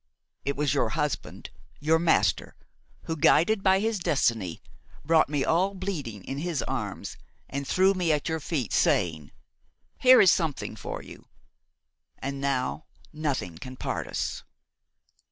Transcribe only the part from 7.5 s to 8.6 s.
threw me at your